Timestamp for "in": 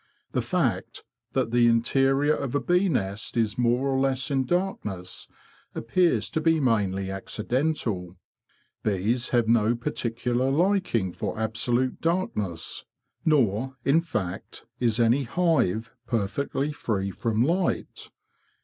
4.31-4.45, 13.85-14.01